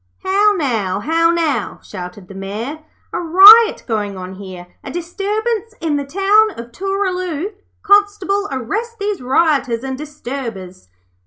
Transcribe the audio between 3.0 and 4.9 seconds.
'A riot going on here, a